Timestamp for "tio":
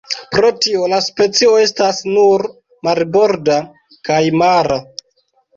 0.61-0.87